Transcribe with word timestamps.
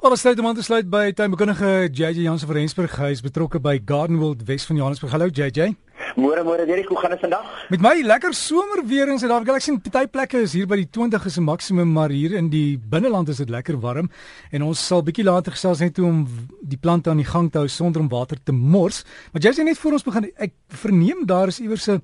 Alle 0.00 0.16
sluit 0.16 0.38
om 0.38 0.46
aan 0.46 0.54
te 0.56 0.62
sluit 0.64 0.86
by 0.88 1.10
tuinbekundige 1.12 1.90
JJ 1.92 2.22
Jansen 2.24 2.48
van 2.48 2.56
Rensburg. 2.56 2.94
Hy 2.96 3.10
is 3.12 3.20
betrokke 3.20 3.58
by 3.60 3.74
Gardenwold 3.84 4.46
Wes 4.48 4.64
van 4.64 4.78
Johannesburg. 4.78 5.12
Hallo 5.12 5.26
JJ. 5.28 5.74
Môre 6.16 6.40
môre 6.40 6.64
Derek, 6.64 6.88
hoe 6.88 6.96
gaan 7.02 7.12
dit 7.12 7.20
vandag? 7.20 7.50
Met 7.68 7.84
my 7.84 7.92
lekker 8.08 8.32
somer 8.32 8.80
weer 8.88 9.12
in 9.12 9.20
Suid-Afrika. 9.20 9.58
Ek 9.60 9.66
sien 9.66 9.76
party 9.84 10.06
plekke 10.08 10.40
is 10.46 10.54
hier 10.56 10.64
by 10.70 10.78
die 10.80 10.88
20 10.88 11.26
is 11.28 11.36
'n 11.36 11.44
maksimum, 11.44 11.92
maar 11.92 12.08
hier 12.08 12.32
in 12.32 12.48
die 12.48 12.78
binneland 12.80 13.28
is 13.28 13.44
dit 13.44 13.50
lekker 13.50 13.76
warm 13.80 14.08
en 14.50 14.62
ons 14.62 14.86
sal 14.86 15.02
bietjie 15.02 15.24
later 15.24 15.52
gesels 15.52 15.80
net 15.80 15.98
om 15.98 16.26
die 16.62 16.78
plante 16.80 17.10
aan 17.10 17.20
die 17.20 17.28
gang 17.28 17.52
te 17.52 17.58
hou 17.58 17.68
sonder 17.68 18.00
om 18.00 18.08
water 18.08 18.38
te 18.42 18.52
mors. 18.52 19.04
Maar 19.32 19.42
JJ 19.42 19.64
net 19.64 19.78
voor 19.78 19.92
ons 19.92 20.02
begin, 20.02 20.32
ek 20.36 20.52
verneem 20.68 21.26
daar 21.26 21.48
is 21.48 21.60
iewers 21.60 21.88
'n 21.88 22.00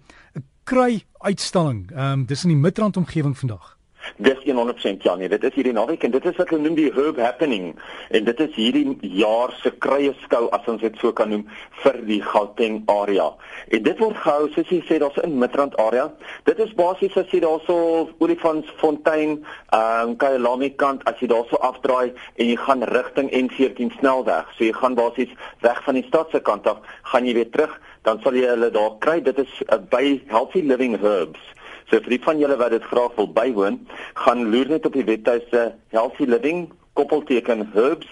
kry 0.65 1.03
uitstalling. 1.25 1.91
Ehm 1.93 2.13
um, 2.13 2.27
dis 2.27 2.45
in 2.45 2.51
die 2.51 2.61
Midrand 2.61 2.97
omgewing 2.97 3.39
vandag. 3.39 3.76
Dis 4.17 4.39
100% 4.45 5.03
ja 5.03 5.15
nee, 5.15 5.29
dit 5.29 5.45
is 5.45 5.55
hierdie 5.55 5.75
naweek 5.77 6.05
en 6.07 6.15
dit 6.15 6.25
is 6.25 6.37
wat 6.39 6.51
hulle 6.53 6.63
noem 6.63 6.77
die 6.79 6.91
herb 6.95 7.19
happening 7.21 7.73
en 8.15 8.25
dit 8.29 8.41
is 8.45 8.55
hierdie 8.57 8.97
jaar 9.19 9.53
se 9.63 9.73
krye 9.85 10.15
skou 10.25 10.47
as 10.57 10.69
ons 10.71 10.81
dit 10.85 10.97
so 11.01 11.13
kan 11.17 11.31
noem 11.33 11.45
vir 11.83 11.99
die 12.09 12.21
Gauteng 12.25 12.83
area. 12.93 13.29
En 13.75 13.83
dit 13.83 14.03
word 14.03 14.19
gehou 14.23 14.49
soos 14.55 14.71
jy 14.73 14.81
sê 14.89 14.99
daar's 15.03 15.19
in 15.25 15.37
Midrand 15.41 15.77
area. 15.83 16.07
Dit 16.49 16.61
is 16.63 16.73
basies 16.79 17.17
as 17.19 17.31
jy 17.35 17.43
daarso 17.45 17.77
Olifantsfontein, 18.23 19.39
ehm 19.73 20.13
um, 20.13 20.17
Kyalami 20.21 20.73
kant 20.81 21.05
as 21.11 21.21
jy 21.21 21.29
daarso 21.33 21.61
afdraai 21.67 22.13
en 22.37 22.47
jy 22.47 22.57
gaan 22.63 22.87
rigting 22.93 23.31
N14 23.43 23.93
snelweg. 23.99 24.49
So 24.57 24.65
jy 24.65 24.73
gaan 24.77 24.97
basies 24.99 25.35
weg 25.67 25.83
van 25.85 25.99
die 25.99 26.07
stad 26.09 26.33
se 26.33 26.41
kant 26.41 26.67
af, 26.71 26.81
gaan 27.13 27.27
jy 27.27 27.37
weer 27.41 27.51
terug, 27.51 27.77
dan 28.07 28.21
sal 28.23 28.39
jy 28.39 28.47
hulle 28.49 28.71
daar 28.71 28.97
kry. 29.05 29.21
Dit 29.21 29.39
is 29.43 29.53
uh, 29.69 29.81
by 29.91 30.21
Healthy 30.33 30.63
Living 30.67 30.99
Herbs. 31.03 31.43
So 31.91 32.01
vir 32.01 32.17
die 32.17 32.23
van 32.25 32.39
julle 32.39 32.57
wat 32.57 32.71
dit 32.71 32.83
graag 32.83 33.15
wil 33.17 33.29
bywoon, 33.33 33.81
gaan 34.15 34.51
loer 34.51 34.69
net 34.69 34.87
op 34.87 34.93
die 34.93 35.05
webtuiste 35.05 35.75
Healthy 35.95 36.25
Living 36.25 36.71
koppelteken 36.99 37.71
herbs 37.75 38.09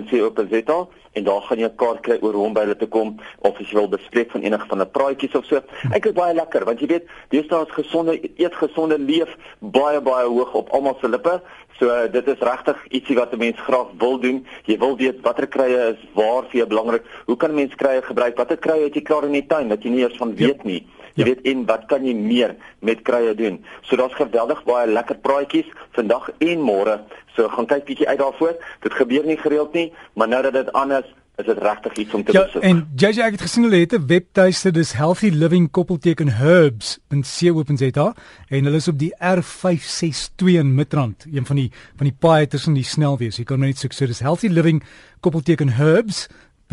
.co.za 0.00 0.88
en 1.12 1.24
daar 1.24 1.42
gaan 1.42 1.58
jy 1.58 1.68
'n 1.68 1.76
kaart 1.76 2.00
kry 2.00 2.16
oor 2.20 2.32
hoe 2.32 2.44
om 2.44 2.52
by 2.52 2.60
hulle 2.60 2.76
te 2.76 2.86
kom 2.86 3.20
of 3.38 3.58
as 3.60 3.68
jy 3.68 3.76
wil 3.76 3.88
bespreek 3.88 4.30
van 4.30 4.40
enige 4.40 4.66
van 4.66 4.80
'n 4.80 4.90
praatjies 4.90 5.34
of 5.34 5.44
so. 5.44 5.60
Ek 5.92 6.06
is 6.06 6.12
baie 6.12 6.34
lekker 6.34 6.64
want 6.64 6.80
jy 6.80 6.86
weet, 6.86 7.06
deesdae 7.28 7.66
is 7.66 7.74
gesonde 7.74 8.20
eet 8.36 8.54
gesonde 8.54 8.98
leef 8.98 9.36
baie 9.58 10.00
baie 10.00 10.26
hoog 10.26 10.54
op 10.54 10.70
almal 10.70 10.96
se 11.00 11.08
lippe. 11.08 11.42
So 11.78 12.08
dit 12.08 12.28
is 12.28 12.38
regtig 12.38 12.76
ietsie 12.88 13.16
wat 13.16 13.32
'n 13.32 13.38
mens 13.38 13.60
graag 13.60 13.88
wil 13.98 14.18
doen. 14.18 14.46
Jy 14.64 14.78
wil 14.78 14.96
weet 14.96 15.20
watter 15.20 15.46
krye 15.46 15.92
is 15.92 16.00
waar 16.14 16.42
vir 16.48 16.56
jou 16.56 16.66
belangrik. 16.66 17.02
Hoe 17.26 17.36
kan 17.36 17.50
'n 17.50 17.54
mens 17.54 17.74
krye 17.74 18.02
gebruik? 18.02 18.36
Watter 18.36 18.56
krye 18.56 18.84
het 18.84 18.94
jy 18.94 19.02
klaar 19.02 19.24
in 19.24 19.32
die 19.32 19.46
tuin 19.46 19.68
dat 19.68 19.82
jy 19.82 19.90
nie 19.90 20.02
eers 20.02 20.16
van 20.16 20.34
weet 20.34 20.64
nie? 20.64 20.86
Jy 21.14 21.24
ja. 21.24 21.28
weet 21.30 21.40
en 21.52 21.64
wat 21.66 21.86
kan 21.86 22.04
jy 22.04 22.14
meer 22.14 22.54
met 22.80 23.02
krye 23.02 23.34
doen? 23.34 23.64
So 23.82 23.96
daar's 23.96 24.14
geweldig 24.14 24.62
baie 24.64 24.86
lekker 24.90 25.18
praatjies 25.24 25.68
vandag 25.96 26.30
en 26.38 26.62
môre. 26.64 27.00
So 27.36 27.48
gaan 27.48 27.66
kyk 27.66 27.84
bietjie 27.88 28.08
uit 28.08 28.18
daarvoor. 28.18 28.54
Dit 28.80 28.94
gebeur 28.94 29.26
nie 29.26 29.38
gereeld 29.40 29.72
nie, 29.72 29.92
maar 30.14 30.28
nou 30.28 30.42
dat 30.42 30.52
dit 30.52 30.72
anders 30.72 31.08
is 31.36 31.46
dit 31.48 31.58
regtig 31.58 31.92
iets 31.96 32.14
om 32.14 32.24
te 32.24 32.32
ja, 32.32 32.44
besoek. 32.44 32.62
En 32.62 32.82
JJ 32.96 33.24
ek 33.24 33.36
het 33.38 33.44
gesien 33.46 33.64
hulle 33.64 33.80
het 33.80 33.94
'n 33.96 34.06
webtuiste 34.06 34.70
dis 34.70 34.92
Healthy 34.92 35.30
Living 35.32 35.70
koppelteken 35.70 36.28
herbs.co.za 36.28 38.14
en 38.48 38.64
hulle 38.64 38.76
is 38.76 38.88
op 38.88 38.98
die 38.98 39.14
R562 39.16 40.60
in 40.60 40.74
Midrand, 40.74 41.26
een 41.32 41.46
van 41.46 41.56
die 41.56 41.70
van 41.96 42.06
die 42.06 42.16
paaie 42.18 42.46
tussen 42.46 42.74
die 42.74 42.84
snelweë. 42.84 43.36
Jy 43.36 43.44
kan 43.44 43.60
net 43.60 43.78
soek 43.78 43.92
so 43.92 44.06
dis 44.06 44.20
Healthy 44.20 44.48
Living 44.48 44.82
koppelteken 45.20 45.68
herbs 45.68 46.28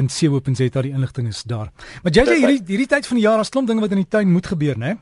.co.za 0.08 0.82
die 0.82 0.94
inligting 0.96 1.28
is 1.28 1.44
daar. 1.44 1.70
Maar 2.04 2.12
JJ 2.12 2.40
hierdie 2.40 2.62
hierdie 2.66 2.88
tyd 2.88 3.08
van 3.08 3.18
die 3.20 3.26
jaar 3.26 3.40
as 3.40 3.50
klomp 3.50 3.68
dinge 3.68 3.84
wat 3.84 3.92
in 3.96 4.04
die 4.04 4.08
tuin 4.10 4.32
moet 4.32 4.48
gebeur, 4.48 4.78
né? 4.78 4.98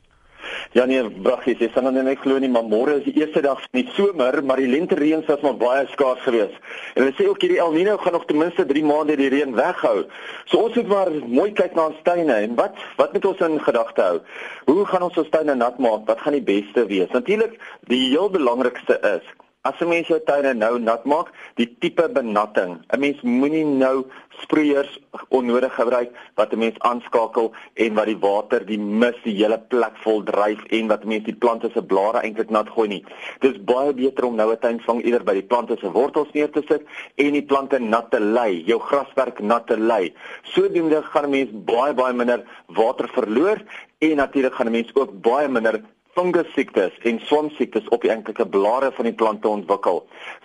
Ja 0.76 0.84
nee, 0.84 1.00
braggies, 1.24 1.60
jy 1.62 1.68
sal 1.72 1.86
nou 1.86 2.02
net 2.04 2.20
glo 2.22 2.38
nie, 2.40 2.50
maar 2.52 2.66
môre 2.68 2.98
is 2.98 3.06
die 3.06 3.14
eerste 3.20 3.40
dag 3.44 3.60
van 3.62 3.78
die 3.78 3.86
somer, 3.96 4.38
maar 4.44 4.60
die 4.60 4.68
lente 4.68 4.96
reën 4.98 5.24
was 5.26 5.42
maar 5.44 5.56
baie 5.60 5.86
skaars 5.92 6.22
geweest. 6.26 6.60
En 6.94 7.02
hulle 7.04 7.14
sê 7.16 7.26
ook 7.28 7.40
hierdie 7.44 7.60
El 7.64 7.74
Niño 7.76 7.96
gaan 8.02 8.16
nog 8.16 8.26
ten 8.28 8.40
minste 8.40 8.66
3 8.68 8.84
maande 8.84 9.16
die 9.20 9.30
reën 9.32 9.54
weghou. 9.56 10.04
So 10.50 10.66
ons 10.66 10.76
moet 10.76 10.92
maar 10.92 11.12
mooi 11.24 11.50
kyk 11.56 11.76
na 11.76 11.88
ons 11.92 12.04
tuine 12.04 12.36
en 12.44 12.56
wat 12.60 12.76
wat 13.00 13.16
moet 13.16 13.28
ons 13.32 13.44
in 13.48 13.58
gedagte 13.64 14.06
hou? 14.10 14.22
Hoe 14.70 14.86
gaan 14.92 15.08
ons 15.08 15.20
ons 15.24 15.34
tuine 15.34 15.56
nat 15.56 15.78
maak? 15.78 16.06
Wat 16.08 16.24
gaan 16.24 16.36
die 16.36 16.44
beste 16.44 16.86
wees? 16.92 17.12
Natuurlik, 17.16 17.56
die 17.92 18.04
heel 18.10 18.30
belangrikste 18.32 19.00
is 19.16 19.36
As 19.68 19.80
'n 19.80 19.88
mens 19.88 20.08
jou 20.08 20.20
tuine 20.24 20.54
nou 20.54 20.78
nat 20.80 21.04
maak, 21.04 21.28
die 21.60 21.68
tipe 21.80 22.08
benatting. 22.08 22.78
'n 22.88 23.00
Mens 23.00 23.20
moenie 23.20 23.64
nou 23.64 24.06
sproeiers 24.40 24.92
onnodig 25.28 25.74
gebruik 25.74 26.10
wat 26.34 26.52
'n 26.52 26.58
mens 26.58 26.78
aanskakel 26.78 27.52
en 27.74 27.94
wat 27.94 28.06
die 28.06 28.18
water, 28.18 28.64
die 28.64 28.78
mis 28.78 29.18
die 29.24 29.34
hele 29.40 29.58
plek 29.58 29.96
vol 30.04 30.22
dryf 30.22 30.60
en 30.70 30.88
wat 30.88 31.04
mense 31.04 31.24
die 31.24 31.40
plante 31.44 31.70
se 31.74 31.82
blare 31.82 32.22
eintlik 32.22 32.50
nat 32.50 32.68
gooi 32.68 32.88
nie. 32.88 33.04
Dis 33.40 33.64
baie 33.64 33.92
beter 33.92 34.24
om 34.24 34.34
nou 34.36 34.50
'n 34.52 34.58
tuinvang 34.58 35.04
eerder 35.04 35.24
by 35.24 35.34
die 35.34 35.48
plante 35.52 35.76
se 35.76 35.90
wortels 35.90 36.32
neer 36.32 36.50
te 36.50 36.62
sit 36.68 36.82
en 37.16 37.32
die 37.32 37.44
plante 37.44 37.78
nat 37.78 38.10
te 38.10 38.20
lei, 38.20 38.62
jou 38.64 38.80
graswerk 38.80 39.40
nat 39.40 39.66
te 39.66 39.76
lei. 39.76 40.14
Sodoende 40.42 41.02
gaan 41.02 41.24
'n 41.24 41.30
mens 41.30 41.50
baie 41.52 41.94
baie 41.94 42.14
minder 42.14 42.42
water 42.66 43.08
verloor 43.08 43.58
en 43.98 44.16
natuurlik 44.16 44.54
gaan 44.54 44.66
'n 44.66 44.72
mens 44.72 44.94
ook 44.94 45.20
baie 45.20 45.48
minder 45.48 45.82
fungus 46.18 46.48
siektes 46.54 46.94
en 47.06 47.20
swamsiektes 47.28 47.86
op 47.94 48.02
die 48.02 48.10
enkelike 48.10 48.46
blare 48.50 48.88
van 48.96 49.06
die 49.06 49.14
plante 49.14 49.46
ontwikkel. 49.48 50.00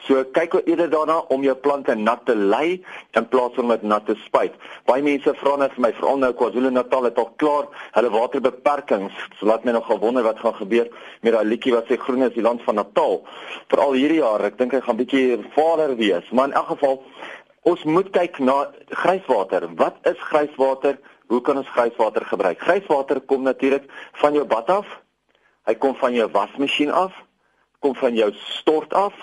So 0.06 0.22
kyk 0.36 0.60
eerder 0.60 0.92
daarna 0.92 1.16
om 1.34 1.46
jou 1.46 1.56
plante 1.58 1.96
nat 1.98 2.22
te 2.28 2.36
lei 2.38 2.84
in 3.18 3.28
plaas 3.32 3.56
van 3.58 3.72
met 3.72 3.86
nat 3.90 4.06
te 4.06 4.14
spuit. 4.28 4.54
Baie 4.90 5.02
mense 5.06 5.34
vra 5.40 5.56
net 5.64 5.74
vir 5.74 5.86
my 5.88 5.92
veral 5.98 6.22
nou 6.22 6.30
KwaZulu-Natal 6.38 7.10
het 7.10 7.18
al 7.18 7.32
klaar 7.42 7.70
hulle 7.98 8.14
waterbeperkings. 8.14 9.18
So 9.40 9.50
laat 9.50 9.66
my 9.66 9.74
nog 9.74 9.90
gewonder 9.90 10.28
wat 10.28 10.42
gaan 10.44 10.60
gebeur 10.62 10.92
met 11.26 11.34
daai 11.34 11.46
liedjie 11.50 11.74
wat 11.74 11.90
sê 11.90 11.98
groen 11.98 12.28
is 12.28 12.36
die 12.38 12.46
land 12.46 12.62
van 12.68 12.78
Natal. 12.78 13.24
Veral 13.74 13.98
hierdie 13.98 14.22
jaar, 14.22 14.46
ek 14.46 14.60
dink 14.62 14.78
hy 14.78 14.82
gaan 14.86 15.00
bietjie 15.02 15.40
vader 15.58 15.96
wees, 15.98 16.28
maar 16.32 16.52
in 16.52 16.58
elk 16.60 16.76
geval 16.76 17.00
ons 17.66 17.86
moet 17.90 18.12
kyk 18.14 18.38
na 18.44 18.68
grijswater. 18.92 19.72
Wat 19.80 19.98
is 20.12 20.22
grijswater? 20.30 21.00
Hoe 21.32 21.42
kan 21.42 21.58
ons 21.58 21.70
grijswater 21.74 22.28
gebruik? 22.30 22.60
Grijswater 22.62 23.24
kom 23.26 23.48
natuurlik 23.48 23.88
van 24.22 24.38
jou 24.38 24.46
bad 24.46 24.70
af 24.70 25.00
Hy 25.64 25.76
kom 25.80 25.96
van 25.96 26.16
jou 26.16 26.28
wasmasjien 26.32 26.92
af, 26.92 27.16
kom 27.80 27.96
van 27.96 28.16
jou 28.16 28.30
stort 28.58 28.94
af, 28.94 29.16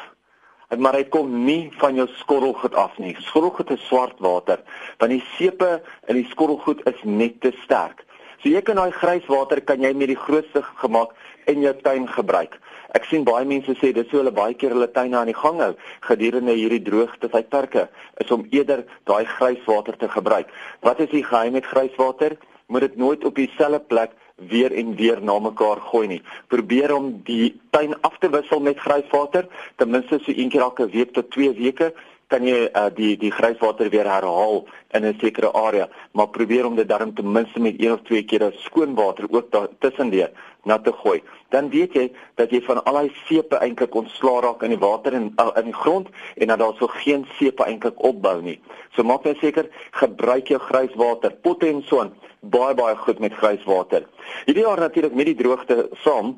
maar 0.79 0.97
hy 0.97 1.05
kom 1.11 1.33
nie 1.45 1.71
van 1.81 1.99
jou 1.99 2.07
skottelgoed 2.21 2.77
af 2.79 2.99
nie. 3.03 3.17
Skottelgoed 3.27 3.75
is 3.75 3.83
swart 3.89 4.21
water, 4.23 4.63
want 5.01 5.13
die 5.13 5.25
seepe 5.35 5.81
in 6.09 6.21
die 6.21 6.29
skottelgoed 6.31 6.85
is 6.89 7.03
net 7.05 7.41
te 7.45 7.53
sterk. 7.65 8.05
So 8.41 8.49
jy 8.49 8.63
kan 8.65 8.79
daai 8.81 8.93
grys 8.97 9.27
water 9.29 9.61
kan 9.61 9.83
jy 9.85 9.91
met 9.93 10.09
die 10.09 10.17
grootste 10.17 10.63
gemaak 10.81 11.13
in 11.51 11.61
jou 11.61 11.75
tuin 11.85 12.07
gebruik. 12.09 12.55
Ek 12.97 13.05
sien 13.07 13.27
baie 13.27 13.45
mense 13.45 13.75
sê 13.77 13.91
dis 13.95 14.09
hoe 14.11 14.23
hulle 14.23 14.33
baie 14.35 14.57
keer 14.57 14.73
hulle 14.73 14.89
tuine 14.95 15.19
aan 15.19 15.29
die 15.29 15.37
gang 15.37 15.61
hou 15.61 15.75
gedurende 16.07 16.55
hierdie 16.57 16.81
droogte 16.87 17.29
tydperke 17.31 17.85
is 18.25 18.33
om 18.35 18.47
eerder 18.49 18.87
daai 19.11 19.27
grys 19.37 19.61
water 19.69 19.99
te 20.01 20.09
gebruik. 20.09 20.49
Wat 20.81 21.03
is 21.05 21.13
die 21.13 21.25
geheim 21.27 21.59
met 21.59 21.69
grys 21.69 21.93
water? 22.01 22.39
Moet 22.73 22.89
dit 22.89 22.97
nooit 23.03 23.25
op 23.29 23.37
dieselfde 23.37 23.83
plek 23.93 24.17
weer 24.49 24.73
en 24.73 24.95
weer 24.97 25.23
na 25.23 25.39
mekaar 25.39 25.81
gooi 25.81 26.07
nie. 26.07 26.23
Probeer 26.49 26.95
om 26.95 27.21
die 27.25 27.61
tuin 27.71 28.01
af 28.01 28.19
te 28.19 28.31
wissel 28.31 28.61
met 28.61 28.79
grijswater, 28.79 29.47
ten 29.77 29.91
minste 29.91 30.19
so 30.23 30.33
een 30.35 30.49
keer 30.49 30.61
elke 30.61 30.89
week 30.89 31.13
tot 31.13 31.31
2 31.31 31.53
weke 31.59 31.93
kan 32.31 32.47
jy 32.47 32.69
uh, 32.69 32.87
die 32.95 33.17
die 33.19 33.33
grijswater 33.35 33.91
weer 33.91 34.07
herhaal 34.07 34.63
in 34.95 35.05
'n 35.07 35.19
sekere 35.19 35.51
area, 35.53 35.89
maar 36.13 36.29
probeer 36.29 36.67
om 36.67 36.77
dit 36.77 36.89
dan 36.89 37.13
ten 37.15 37.33
minste 37.33 37.61
met 37.61 37.75
een 37.79 37.93
of 37.93 38.03
twee 38.03 38.23
kere 38.23 38.53
skoon 38.57 38.95
water 38.95 39.27
ook 39.31 39.51
tussendeur 39.79 40.31
na 40.65 40.79
te 40.79 40.93
gooi. 40.93 41.23
Dan 41.49 41.71
weet 41.71 41.93
jy 41.93 42.13
dat 42.35 42.51
jy 42.51 42.61
van 42.63 42.85
al 42.85 42.95
daai 42.95 43.13
seepe 43.27 43.57
eintlik 43.57 43.95
ontslaa 43.95 44.41
raak 44.41 44.63
in 44.63 44.71
die 44.71 44.79
water 44.79 45.13
en 45.13 45.33
uh, 45.37 45.51
in 45.57 45.65
die 45.65 45.81
grond 45.83 46.09
en 46.37 46.47
dat 46.47 46.59
daar 46.59 46.75
so 46.79 46.87
geen 46.87 47.27
seepe 47.39 47.65
eintlik 47.65 48.03
opbou 48.03 48.43
nie. 48.43 48.61
So 48.95 49.03
maak 49.03 49.25
net 49.25 49.39
seker 49.39 49.69
gebruik 49.91 50.49
jou 50.49 50.61
grijswater, 50.61 51.35
potte 51.43 51.67
en 51.67 51.83
so 51.83 52.01
aan 52.01 52.15
baie 52.41 52.75
baie 52.75 52.97
goed 52.97 53.19
met 53.19 53.33
grijswater. 53.33 54.07
Hierdie 54.45 54.65
jaar 54.65 54.81
natuurlik 54.81 55.15
met 55.15 55.27
die 55.27 55.35
droogte 55.35 55.89
saam 56.05 56.37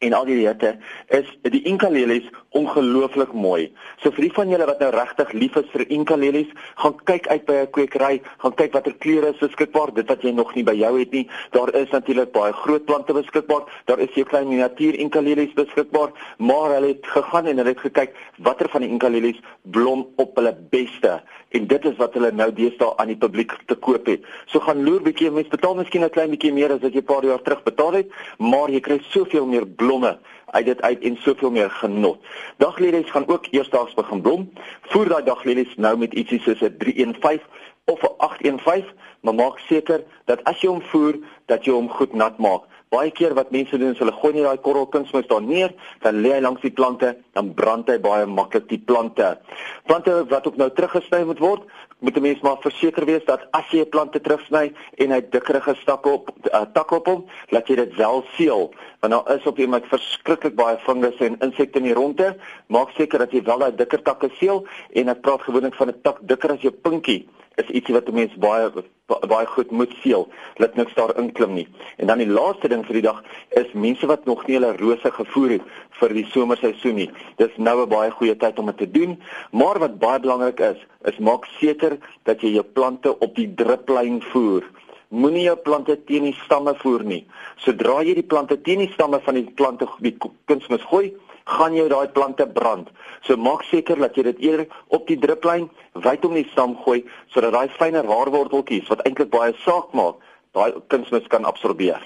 en 0.00 0.12
al 0.16 0.24
die 0.24 0.38
hitte 0.40 0.76
is 1.12 1.28
die 1.52 1.60
Inca 1.68 1.88
lelies 1.92 2.28
ongelooflik 2.56 3.32
mooi. 3.36 3.66
So 4.00 4.10
vir 4.16 4.26
die 4.26 4.32
van 4.34 4.48
julle 4.50 4.66
wat 4.70 4.80
nou 4.80 4.88
regtig 4.94 5.34
lief 5.36 5.58
is 5.60 5.68
vir 5.74 5.84
Inca 5.92 6.16
lelies, 6.16 6.48
gaan 6.80 6.96
kyk 7.10 7.28
uit 7.28 7.44
by 7.46 7.56
'n 7.60 7.70
kwekery, 7.76 8.22
gaan 8.42 8.54
kyk 8.56 8.72
watter 8.72 8.94
kleure 9.04 9.28
is 9.34 9.42
beskikbaar, 9.44 9.92
dit 9.94 10.08
wat 10.08 10.22
jy 10.22 10.32
nog 10.32 10.54
nie 10.54 10.64
by 10.64 10.72
jou 10.72 10.98
het 10.98 11.12
nie. 11.12 11.28
Daar 11.52 11.74
is 11.74 11.90
natuurlik 11.90 12.32
baie 12.32 12.52
groot 12.52 12.84
plante 12.84 13.12
beskikbaar. 13.12 13.62
Daar 13.86 13.98
is 14.00 14.14
jou 14.14 14.24
klein 14.24 14.48
miniatuur 14.48 14.94
Inca 14.94 15.20
lelies 15.20 15.52
beskikbaar, 15.52 16.10
maar 16.38 16.74
hulle 16.74 16.88
het 16.88 17.06
gegaan 17.06 17.46
en 17.46 17.56
hulle 17.56 17.68
het 17.68 17.80
gekyk 17.80 18.16
watter 18.38 18.68
van 18.68 18.80
die 18.80 18.90
Inca 18.90 19.08
lelies 19.08 19.40
blom 19.62 20.06
op 20.16 20.36
hulle 20.36 20.56
beste 20.70 21.22
en 21.50 21.66
dit 21.66 21.84
is 21.84 21.96
wat 21.96 22.14
hulle 22.14 22.32
nou 22.32 22.52
deesdae 22.52 22.96
aan 22.96 23.06
die 23.06 23.16
publiek 23.16 23.52
te 23.66 23.74
koop 23.74 24.06
het. 24.06 24.24
So 24.46 24.60
gaan 24.60 24.84
loer 24.84 25.02
bietjie, 25.02 25.30
mense 25.30 25.50
betaal 25.50 25.74
miskien 25.74 26.04
'n 26.04 26.10
klein 26.10 26.30
bietjie 26.30 26.52
meer 26.52 26.72
as 26.72 26.80
wat 26.80 26.92
jy 26.92 27.00
'n 27.00 27.04
paar 27.04 27.24
jaar 27.24 27.42
terug 27.42 27.62
betaal 27.62 27.92
het, 27.92 28.08
maar 28.38 28.70
jy 28.70 28.80
kry 28.80 29.00
soveel 29.10 29.46
meer 29.46 29.66
blom 29.66 29.90
blomme 29.90 30.18
uit 30.50 30.64
dit 30.64 30.82
uit 30.82 31.02
en 31.02 31.16
soveel 31.16 31.50
meer 31.50 31.70
genot. 31.70 32.18
Daglelies 32.56 33.10
gaan 33.10 33.28
ook 33.28 33.46
eersdaags 33.50 33.94
begin 33.94 34.22
blom. 34.22 34.50
Voer 34.92 35.08
daai 35.08 35.24
daglelies 35.24 35.76
nou 35.76 35.96
met 35.98 36.14
ietsie 36.14 36.40
soos 36.40 36.62
'n 36.62 36.76
315 36.78 37.46
of 37.84 38.02
'n 38.02 38.14
815, 38.16 38.94
maar 39.20 39.34
maak 39.34 39.58
seker 39.58 40.02
dat 40.24 40.44
as 40.44 40.60
jy 40.60 40.68
hom 40.68 40.82
voer, 40.82 41.18
dat 41.46 41.64
jy 41.64 41.72
hom 41.72 41.88
goed 41.88 42.12
nat 42.12 42.38
maak 42.38 42.62
Baie 42.90 43.12
keer 43.14 43.36
wat 43.38 43.52
mense 43.54 43.78
doen 43.78 43.92
is 43.94 44.00
hulle 44.02 44.10
gooi 44.18 44.32
nie 44.34 44.42
daai 44.42 44.58
korrel 44.58 44.88
kunsmis 44.90 45.28
daar 45.30 45.44
neer, 45.46 45.70
dan 46.02 46.16
lê 46.24 46.32
hy 46.34 46.40
langs 46.42 46.64
die 46.64 46.72
plante, 46.74 47.12
dan 47.38 47.52
brand 47.54 47.86
hy 47.86 48.00
baie 48.02 48.24
maklik 48.26 48.66
die 48.66 48.80
plante. 48.82 49.28
Plante 49.86 50.16
wat 50.32 50.48
ook 50.50 50.58
nou 50.58 50.66
teruggesny 50.74 51.20
moet 51.28 51.38
word, 51.38 51.68
moet 52.02 52.16
'n 52.18 52.22
mens 52.26 52.42
maar 52.42 52.58
verseker 52.66 53.06
wees 53.06 53.22
dat 53.30 53.46
as 53.54 53.70
jy 53.70 53.84
'n 53.84 53.90
plant 53.94 54.10
terugsny 54.12 54.72
en 54.98 55.14
hy 55.14 55.20
dikkerige 55.30 55.76
stakke 55.82 56.08
op 56.08 56.34
uh, 56.50 56.64
takke 56.74 56.94
op 56.98 57.06
hom, 57.06 57.24
laat 57.54 57.68
jy 57.68 57.76
dit 57.76 57.94
wel 57.94 58.24
seël, 58.34 58.74
want 59.00 59.12
daar 59.12 59.36
is 59.38 59.46
op 59.46 59.58
iemand 59.58 59.86
verskriklik 59.86 60.56
baie 60.56 60.76
fungusse 60.78 61.24
en 61.24 61.38
insekte 61.38 61.78
in 61.78 61.84
die 61.84 61.94
ronde. 61.94 62.36
Maak 62.66 62.90
seker 62.98 63.18
dat 63.18 63.30
jy 63.30 63.42
wel 63.42 63.58
daai 63.58 63.76
dikker 63.76 64.02
takke 64.02 64.30
seël 64.40 64.66
en 64.94 65.08
ek 65.08 65.20
praat 65.22 65.42
gewoonlik 65.42 65.74
van 65.74 65.88
'n 65.88 66.00
tak 66.02 66.18
dikker 66.22 66.50
as 66.50 66.60
jou 66.60 66.72
pinkie 66.72 67.28
is 67.60 67.70
ietsie 67.76 67.94
wat 67.94 68.08
'n 68.08 68.14
mens 68.14 68.34
baie 68.42 68.70
baie 69.28 69.46
goed 69.46 69.70
moet 69.70 69.92
seël, 70.02 70.28
laat 70.56 70.76
niks 70.78 70.94
daar 70.94 71.12
inklim 71.18 71.54
nie. 71.54 71.68
En 71.96 72.06
dan 72.06 72.18
die 72.18 72.28
laaste 72.28 72.68
ding 72.68 72.84
vir 72.86 73.00
die 73.00 73.06
dag 73.08 73.22
is 73.58 73.72
mense 73.72 74.06
wat 74.06 74.24
nog 74.24 74.46
nie 74.46 74.58
hulle 74.58 74.76
rose 74.76 75.10
gevoer 75.10 75.56
het 75.56 75.62
vir 76.00 76.14
die 76.14 76.26
somerseisoen 76.32 76.94
nie. 76.94 77.10
Dis 77.36 77.56
nou 77.56 77.82
'n 77.82 77.88
baie 77.88 78.10
goeie 78.10 78.36
tyd 78.36 78.58
om 78.58 78.66
dit 78.66 78.78
te 78.78 78.90
doen, 78.90 79.18
maar 79.52 79.78
wat 79.78 79.98
baie 79.98 80.20
belangrik 80.20 80.60
is, 80.60 80.78
is 81.04 81.18
maak 81.18 81.44
seker 81.60 81.98
dat 82.24 82.40
jy 82.40 82.52
jou 82.54 82.64
plante 82.64 83.18
op 83.18 83.34
die 83.34 83.54
druplyn 83.54 84.22
voer. 84.22 84.62
Moenie 85.08 85.42
jou 85.42 85.56
plante 85.56 86.04
teen 86.04 86.22
die 86.22 86.38
stamme 86.44 86.74
voer 86.74 87.02
nie. 87.04 87.26
Sodra 87.56 88.02
jy 88.02 88.14
die 88.14 88.22
plante 88.22 88.60
teen 88.60 88.78
die 88.78 88.92
stamme 88.92 89.20
van 89.20 89.34
die 89.34 89.50
plante 89.54 89.88
die 89.98 90.16
kunsmis 90.44 90.82
gooi, 90.82 91.12
gaan 91.56 91.74
jy 91.74 91.88
daai 91.88 92.08
plante 92.14 92.46
brand. 92.46 92.88
So 93.26 93.36
maak 93.36 93.64
seker 93.68 93.98
dat 94.00 94.16
jy 94.16 94.22
dit 94.30 94.38
eerder 94.46 94.66
op 94.88 95.06
die 95.10 95.18
druplyn 95.18 95.68
wyd 96.04 96.24
om 96.24 96.38
die 96.38 96.46
stam 96.52 96.76
gooi 96.84 97.02
sodat 97.34 97.52
daai 97.56 97.68
fynere 97.78 98.08
haarworteltjies 98.08 98.88
wat 98.92 99.04
eintlik 99.06 99.30
baie 99.34 99.52
saak 99.64 99.92
maak, 99.92 100.22
daai 100.56 100.72
kunsmis 100.88 101.28
kan 101.28 101.44
absorbeer. 101.44 102.00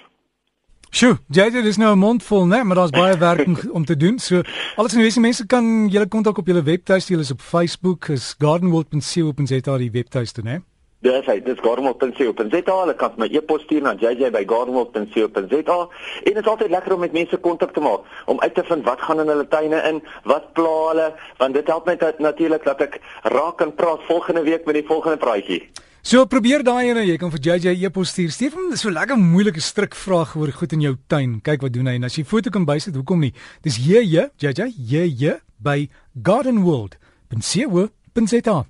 Sjoe, 0.95 1.17
jy 1.35 1.49
dit 1.51 1.67
is 1.67 1.77
nou 1.77 1.93
'n 1.93 1.99
mond 1.99 2.23
vol, 2.23 2.47
né, 2.47 2.63
maar 2.63 2.77
daar's 2.77 2.95
baie 2.95 3.19
werk 3.19 3.47
om 3.73 3.85
te 3.91 3.97
doen. 3.97 4.19
So 4.19 4.43
alles 4.77 4.95
in 4.95 5.03
die 5.03 5.21
mense 5.21 5.47
kan 5.47 5.89
julle 5.89 6.07
kontak 6.07 6.39
op 6.39 6.47
julle 6.47 6.63
webtuiste, 6.63 7.13
julle 7.13 7.23
is 7.23 7.31
op 7.31 7.41
Facebook, 7.41 8.09
is 8.09 8.35
gardenworld.co.za 8.39 9.79
die 9.79 9.91
webtuiste, 9.91 10.43
né? 10.43 10.63
Dis 11.05 11.27
hy, 11.29 11.37
dis 11.45 11.59
garmo.co.za. 11.61 12.61
Hulle 12.65 12.95
kan 12.97 13.13
my 13.21 13.27
e-pos 13.29 13.61
stuur 13.67 13.83
na 13.85 13.93
jj@garmo.co.za. 14.01 15.79
En 16.25 16.25
dit 16.25 16.41
is 16.41 16.49
altyd 16.49 16.71
lekker 16.73 16.95
om 16.95 17.01
met 17.05 17.13
mense 17.13 17.37
kontak 17.37 17.75
te 17.77 17.81
maak 17.85 18.01
om 18.27 18.41
uit 18.41 18.55
te 18.55 18.65
vind 18.65 18.85
wat 18.89 19.01
gaan 19.05 19.21
in 19.21 19.29
hulle 19.29 19.49
tuine 19.49 19.83
in, 19.91 20.01
wat 20.25 20.53
pla 20.57 20.89
hulle, 20.89 21.13
want 21.39 21.55
dit 21.55 21.67
help 21.69 21.87
my 21.87 21.97
natuurlik 22.19 22.65
dat 22.65 22.81
ek 22.81 23.01
raak 23.37 23.61
en 23.61 23.75
praat 23.75 24.01
volgende 24.09 24.43
week 24.49 24.65
met 24.65 24.75
die 24.81 24.87
volgende 24.89 25.17
praatjie. 25.21 25.69
So 26.05 26.27
probeer 26.29 26.63
daai 26.65 26.89
ene, 26.91 27.05
jy 27.05 27.17
kan 27.21 27.31
vir 27.33 27.41
JJ 27.41 27.85
e-pos 27.85 28.09
stuur. 28.13 28.31
Stuur 28.33 28.53
hom 28.57 28.77
so 28.77 28.91
lekker 28.93 29.17
moeilike 29.21 29.61
strikvraag 29.61 30.37
oor 30.37 30.53
goed 30.53 30.73
in 30.73 30.81
jou 30.85 30.97
tuin. 31.09 31.41
Kyk 31.45 31.61
wat 31.65 31.73
doen 31.77 31.87
hy 31.89 31.95
en 32.01 32.05
as 32.09 32.17
jy 32.17 32.25
foto 32.29 32.51
kan 32.53 32.65
bysit, 32.69 32.95
hoekom 32.97 33.21
nie? 33.25 33.33
Dis 33.65 33.77
JJ, 33.81 34.29
JJ, 34.41 34.61
JJ 34.77 35.41
by 35.65 35.89
gardenworld.co.za. 36.17 38.65